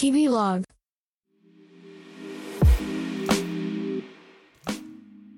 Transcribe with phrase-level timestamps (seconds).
[0.00, 0.64] 日々ログ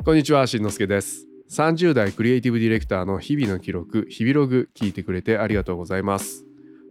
[0.04, 1.26] こんにちは、しんのすけです。
[1.50, 6.44] 30代クリエイティブディレクターの日々の記録、日々ログ聞いてくれてありがとうございます。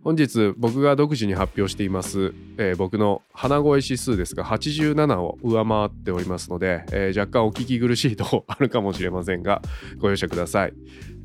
[0.04, 9.62] 本日僕が独自に発表しています、えー僕の鼻声指数ですが87を上回っておりますので、えー若干お聞き苦しいとあるかもしれませんが
[10.00, 10.74] ご容赦ください。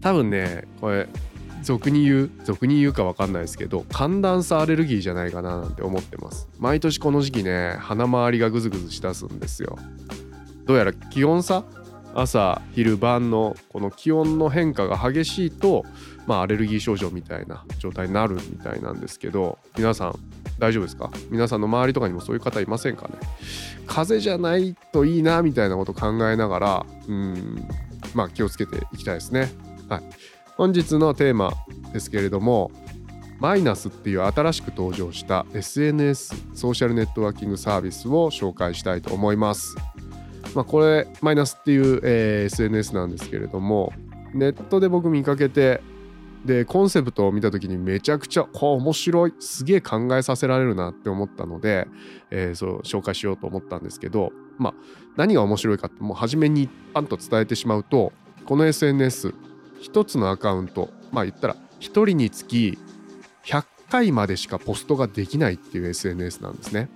[0.02, 1.08] 多分ねこれ
[1.64, 6.48] 俗に言う俗に言うか分かんないですけど寒暖差アレルギーじゃないかななんて思ってます。
[6.58, 9.78] 毎年この時期ね鼻周りがグズグズしだすんですよ。
[10.66, 11.64] どうやら気温差？
[12.16, 15.84] 朝昼晩のこの気温の変化が激しいと、
[16.28, 20.18] まあ、アレルギー症状みたいな状態になるみたいなんですけど皆さん
[20.60, 21.10] 大丈夫ですか？
[21.30, 23.14] 皆さんの周りとかにもそういう方いませんかね？
[23.88, 27.66] 風邪じゃないといいなみたいなこと考えながらうん
[28.14, 29.50] まあ気をつけていきたいですね。
[29.88, 30.02] はい、
[30.56, 31.52] 本日のテーマ
[31.92, 32.70] ですけれども
[33.40, 39.76] マイナスっていう新しく登場した SNS ソーシャルネットワーキングサービスを紹介したいと思います。
[40.54, 43.92] まあ、これマイナスっていう、えー SNS なんですけれども
[44.32, 45.82] ネットで僕見かけて
[46.44, 51.88] でコンセプトを見た時にめちゃくちゃこう面白いすげえ考えさせられるなって思ったので、
[52.30, 54.74] えーそう紹介しようと思ったんですけど、まあ、
[55.16, 58.12] 何が面白いかってもう初めにパンと伝えてしまうと
[58.46, 59.34] この SNS
[59.84, 62.78] 一つのアカウントまあ言ったら一人につき
[63.44, 66.88] 100回までしかポストができないっていう SNS なんですね。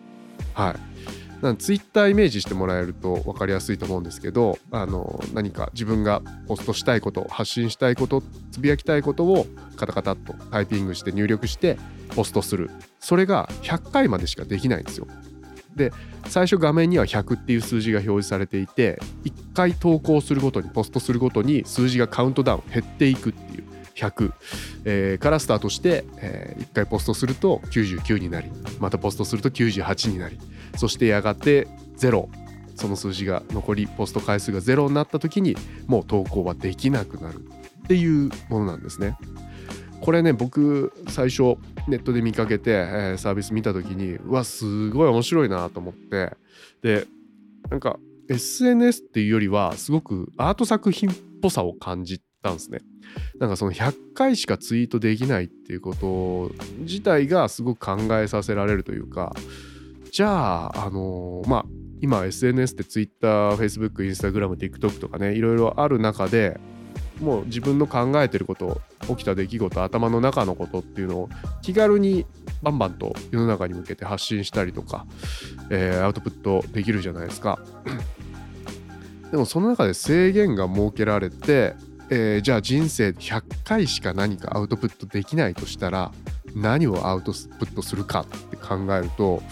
[0.55, 1.43] はい。
[1.43, 11.79] なんツイッターイメージしてもらえると分かりやすいと思うんですけどあの何か自分がポストしたいこと発信したいことつぶやきたいことをカタカタっとタイピングして入力して
[12.17, 15.07] ポストするそれが100回までしかできないんですよ。
[15.79, 15.93] で
[16.27, 24.33] 最初画面には100っていう数字が表示されていて1回投稿するごとにポストするごとに数字がカウントダウン減っていくっていう100、
[24.85, 30.39] えーからスタートして、え1回ポストすると99になりまたポストすると98になり
[30.77, 31.67] そしてやがて
[31.99, 32.29] 0
[32.77, 35.57] その数字が残りポスト回数が0になった時に
[35.87, 37.39] もう投稿はできなくなる
[37.85, 39.17] っていうものなんですね。
[40.01, 46.33] これね僕最初ネットで見かけて、えーサービス見た時にうわすごい面白いなと思って
[46.83, 47.07] で
[47.71, 47.99] なんか
[48.29, 52.81] SNS っていうよりはすごくアート作品っぽさを感じたんですね。
[53.39, 59.35] なんかその100回しかツイートできないっていうこと自体がすごく考えさせられるというか
[60.13, 61.65] じゃああのーまあ
[62.01, 63.27] 今 SNS って Twitter、
[63.57, 66.61] Facebook、Instagram、TikTok とかねいろいろある中で
[67.21, 71.29] もう自分の考えてること起きた出来事頭の中のことっていうのを
[71.63, 72.27] 気軽に
[72.63, 75.07] バンバンと世の中に向けて発信したりとか、
[75.71, 77.59] えーアウトプットできるじゃないですか。
[79.31, 81.75] でもその中で制限が設けられて、
[82.11, 86.13] えーじゃあ人生100回しか何かアウトプットできないとしたら
[86.55, 89.43] 何をアウトプットするかって考えると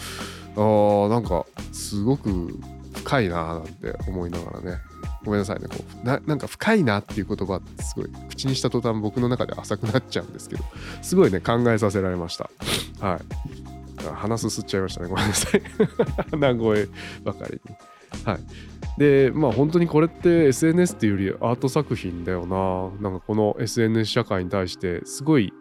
[0.55, 2.59] あーなんかすごく
[2.95, 4.77] 深いなーなんて思いながらね
[5.27, 5.67] ごめんなさいね。
[5.67, 10.63] こうななんか深いなっていう言葉ってすごい口にした途端僕の中で浅くなっちゃうんですけど
[11.01, 12.49] すごいね考えさせられました。
[13.01, 13.19] はい。
[14.15, 15.09] 鼻すすっちゃいましたね。
[15.09, 15.61] ごめんなさい。
[16.31, 16.87] 鼻声
[17.25, 17.75] ばかりに。
[18.23, 18.39] はい。
[18.97, 23.09] でまあ本当にこれって SNS っていうよりアート作品だよな。
[23.09, 25.51] なんかこの SNS 社会に対してすごい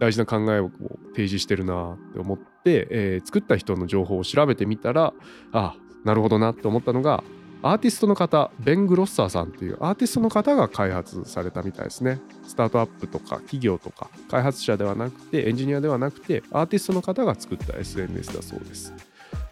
[0.00, 0.68] 大事な考えを
[1.12, 5.14] 提示してるなって思って、えー作った人の情報を調べてみたら
[5.52, 7.22] あなるほどなって思ったのが
[7.64, 12.20] アーティストの方ベン・グロッサーさんっていうアーティストの方が開発されたみたいですね。
[12.46, 18.92] スタートアップとか企業とか開発者ではなくてエンジニアではなくてアーティストの方が作った SNS だそうです。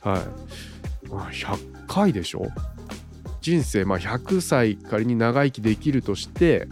[0.00, 0.20] はい。
[1.06, 2.48] 100回でしょ？
[3.40, 6.68] 人生、まあ、100歳仮に長生きできるとして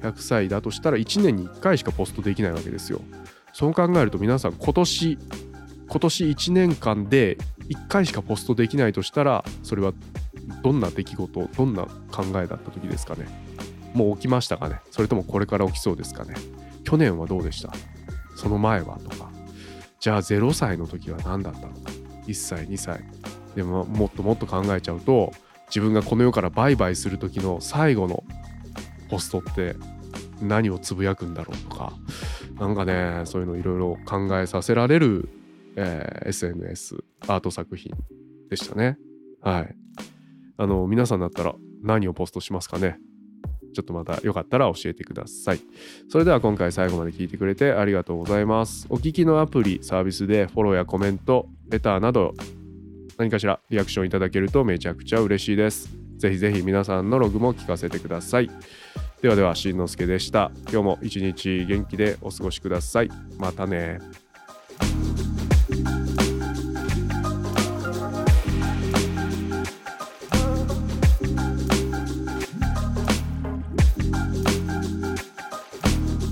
[0.00, 3.00] 100歳だとしたら1年に1回しかポストできないわけですよ。
[3.52, 5.18] そう考えると皆さん今年
[5.88, 9.92] 今年1年間で1回しかポストできないとしたらそれは
[10.62, 13.26] どんな出来事どんな考えだった時ですかね。
[13.94, 14.80] もう起きましたかね。
[14.90, 16.34] それともこれから起きそうですかね。
[16.84, 17.72] 去年はどうでした？
[18.36, 19.30] その前はとか。
[19.98, 21.90] じゃあ0歳の時は何だったのか。
[22.26, 23.02] 1歳2歳。
[23.54, 25.32] でももっともっと考えちゃうと
[25.68, 28.22] 自分がこの世からバイバイする時の最後の
[29.08, 29.76] ポストって
[30.42, 31.92] 何をつぶやくんだろうとか。
[32.58, 35.28] なんかねそういうのいろいろ考えさせられる、
[35.76, 36.96] えー SNS
[37.28, 37.92] アート作品
[38.50, 38.98] でしたね。
[39.42, 39.76] はい。
[40.58, 42.98] あの皆さんだったら何をポストしますかね？
[43.74, 45.60] ちょっとまたよかったら教えてください。
[46.08, 48.86] それでは今回最後まで聞いてくれてありがとうございます。
[48.88, 52.32] お聞きのアプリサービスでフォローやコメントレターなど
[53.18, 55.90] 何かしらリアクションいただけるとめちゃくちゃ嬉しいです。
[56.16, 58.50] ぜひぜひ皆さんのログも聞かせてください。
[59.20, 60.50] ではではしんのすけでした。
[60.70, 63.10] 今日も一日元気でお過ごしください。
[63.38, 63.98] またね。